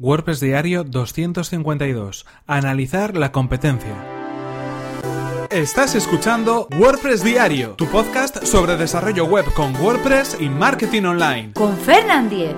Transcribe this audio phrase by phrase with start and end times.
[0.00, 2.26] WordPress Diario 252.
[2.48, 3.94] Analizar la competencia.
[5.52, 11.52] Estás escuchando WordPress Diario, tu podcast sobre desarrollo web con WordPress y marketing online.
[11.52, 12.56] Con Fernand Diez.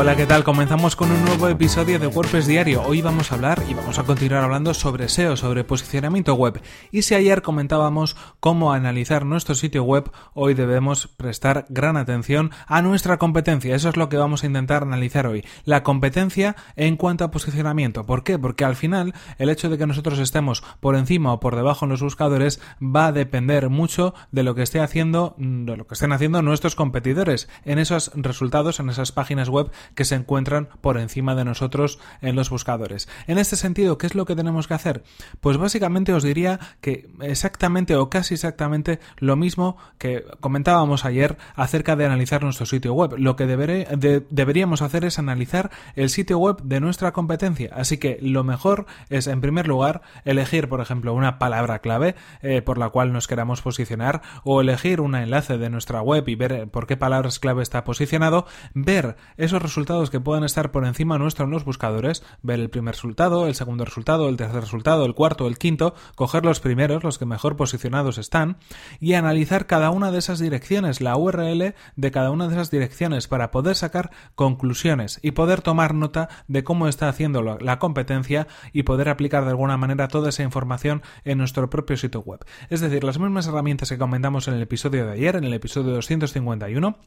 [0.00, 0.44] Hola, ¿qué tal?
[0.44, 2.82] Comenzamos con un nuevo episodio de WordPress Diario.
[2.82, 6.62] Hoy vamos a hablar y vamos a continuar hablando sobre SEO, sobre posicionamiento web.
[6.92, 12.80] Y si ayer comentábamos cómo analizar nuestro sitio web, hoy debemos prestar gran atención a
[12.80, 13.74] nuestra competencia.
[13.74, 15.44] Eso es lo que vamos a intentar analizar hoy.
[15.64, 18.06] La competencia en cuanto a posicionamiento.
[18.06, 18.38] ¿Por qué?
[18.38, 21.90] Porque al final el hecho de que nosotros estemos por encima o por debajo en
[21.90, 26.12] los buscadores va a depender mucho de lo que esté haciendo, de lo que estén
[26.12, 31.34] haciendo nuestros competidores en esos resultados, en esas páginas web que se encuentran por encima
[31.34, 33.08] de nosotros en los buscadores.
[33.26, 35.02] En este sentido, ¿qué es lo que tenemos que hacer?
[35.40, 41.96] Pues básicamente os diría que exactamente o casi exactamente lo mismo que comentábamos ayer acerca
[41.96, 43.14] de analizar nuestro sitio web.
[43.18, 47.70] Lo que deberíamos hacer es analizar el sitio web de nuestra competencia.
[47.74, 52.62] Así que lo mejor es, en primer lugar, elegir, por ejemplo, una palabra clave eh,
[52.62, 56.68] por la cual nos queramos posicionar o elegir un enlace de nuestra web y ver
[56.68, 59.77] por qué palabras clave está posicionado, ver esos resultados
[60.10, 63.84] que puedan estar por encima nuestro en los buscadores, ver el primer resultado, el segundo
[63.84, 68.18] resultado, el tercer resultado, el cuarto, el quinto, coger los primeros, los que mejor posicionados
[68.18, 68.56] están,
[68.98, 73.28] y analizar cada una de esas direcciones, la URL de cada una de esas direcciones,
[73.28, 78.82] para poder sacar conclusiones y poder tomar nota de cómo está haciendo la competencia y
[78.82, 82.44] poder aplicar de alguna manera toda esa información en nuestro propio sitio web.
[82.68, 85.92] Es decir, las mismas herramientas que comentamos en el episodio de ayer, en el episodio
[85.92, 86.98] 251,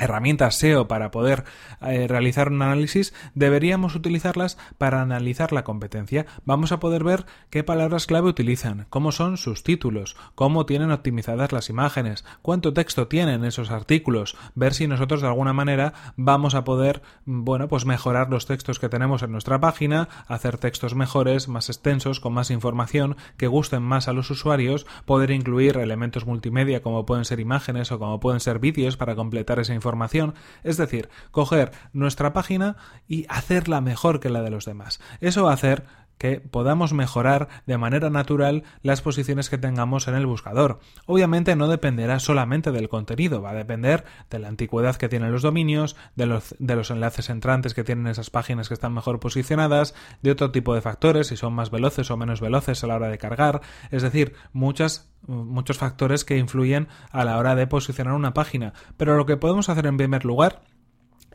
[0.00, 1.44] herramientas SEO para poder
[1.82, 6.26] eh, realizar un análisis, deberíamos utilizarlas para analizar la competencia.
[6.44, 11.52] Vamos a poder ver qué palabras clave utilizan, cómo son sus títulos, cómo tienen optimizadas
[11.52, 16.64] las imágenes, cuánto texto tienen esos artículos, ver si nosotros de alguna manera vamos a
[16.64, 21.68] poder, bueno, pues mejorar los textos que tenemos en nuestra página, hacer textos mejores, más
[21.68, 27.04] extensos, con más información, que gusten más a los usuarios, poder incluir elementos multimedia como
[27.06, 31.70] pueden ser imágenes o como pueden ser vídeos para completar esa información, es decir, coger
[31.92, 32.76] nuestra página
[33.06, 35.00] y hacerla mejor que la de los demás.
[35.20, 35.84] Eso va a hacer
[36.20, 40.78] que podamos mejorar de manera natural las posiciones que tengamos en el buscador.
[41.06, 45.40] Obviamente no dependerá solamente del contenido, va a depender de la antigüedad que tienen los
[45.40, 49.94] dominios, de los, de los enlaces entrantes que tienen esas páginas que están mejor posicionadas,
[50.20, 53.08] de otro tipo de factores, si son más veloces o menos veloces a la hora
[53.08, 58.34] de cargar, es decir, muchas muchos factores que influyen a la hora de posicionar una
[58.34, 58.72] página.
[58.96, 60.62] Pero lo que podemos hacer en primer lugar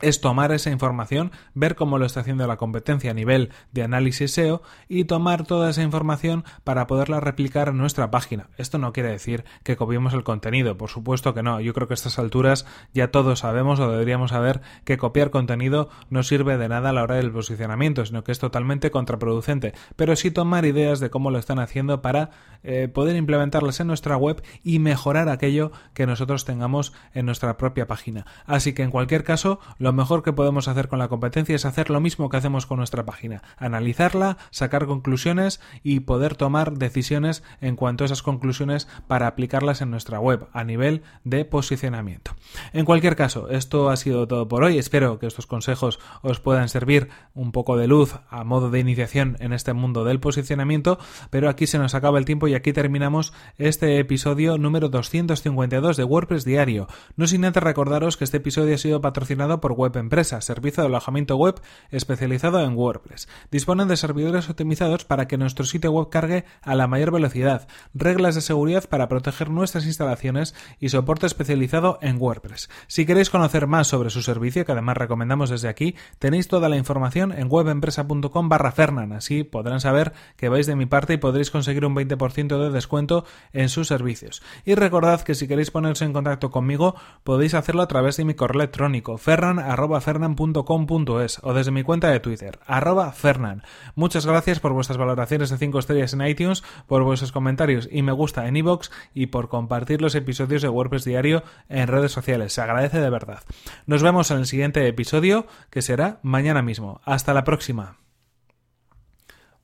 [0.00, 4.32] es tomar esa información, ver cómo lo está haciendo la competencia a nivel de análisis
[4.32, 8.48] SEO y tomar toda esa información para poderla replicar en nuestra página.
[8.56, 11.60] Esto no quiere decir que copiemos el contenido, por supuesto que no.
[11.60, 15.88] Yo creo que a estas alturas ya todos sabemos o deberíamos saber que copiar contenido
[16.10, 19.72] no sirve de nada a la hora del posicionamiento, sino que es totalmente contraproducente.
[19.96, 22.30] Pero sí tomar ideas de cómo lo están haciendo para
[22.62, 27.86] eh, poder implementarlas en nuestra web y mejorar aquello que nosotros tengamos en nuestra propia
[27.86, 28.26] página.
[28.44, 31.90] Así que en cualquier caso, lo mejor que podemos hacer con la competencia es hacer
[31.90, 37.76] lo mismo que hacemos con nuestra página, analizarla, sacar conclusiones y poder tomar decisiones en
[37.76, 42.34] cuanto a esas conclusiones para aplicarlas en nuestra web a nivel de posicionamiento.
[42.72, 44.76] En cualquier caso, esto ha sido todo por hoy.
[44.76, 49.36] Espero que estos consejos os puedan servir un poco de luz a modo de iniciación
[49.38, 50.98] en este mundo del posicionamiento,
[51.30, 56.02] pero aquí se nos acaba el tiempo y aquí terminamos este episodio número 252 de
[56.02, 56.88] WordPress Diario.
[57.14, 60.88] No sin antes recordaros que este episodio ha sido patrocinado por Web Empresa, servicio de
[60.88, 61.60] alojamiento web
[61.90, 63.28] especializado en WordPress.
[63.50, 68.34] Disponen de servidores optimizados para que nuestro sitio web cargue a la mayor velocidad, reglas
[68.34, 72.68] de seguridad para proteger nuestras instalaciones y soporte especializado en WordPress.
[72.86, 76.76] Si queréis conocer más sobre su servicio, que además recomendamos desde aquí, tenéis toda la
[76.76, 79.12] información en webempresa.com barra Fernan.
[79.12, 83.24] Así podrán saber que vais de mi parte y podréis conseguir un 20% de descuento
[83.52, 84.42] en sus servicios.
[84.64, 88.34] Y recordad que si queréis ponerse en contacto conmigo, podéis hacerlo a través de mi
[88.34, 93.62] correo electrónico ferran arroba fernan.com.es o desde mi cuenta de Twitter, arroba fernan.
[93.94, 98.12] Muchas gracias por vuestras valoraciones de 5 estrellas en iTunes, por vuestros comentarios y me
[98.12, 102.52] gusta en iVoox y por compartir los episodios de WordPress Diario en redes sociales.
[102.52, 103.42] Se agradece de verdad.
[103.86, 107.00] Nos vemos en el siguiente episodio, que será mañana mismo.
[107.04, 107.98] Hasta la próxima.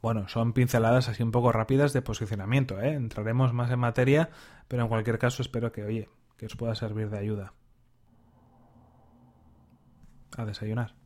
[0.02, 2.94] Bueno, son pinceladas así un poco rápidas de posicionamiento, ¿eh?
[2.94, 4.30] Entraremos más en materia,
[4.66, 7.52] pero en cualquier caso espero que, oye, que os pueda servir de ayuda.
[10.36, 11.01] A desayunar.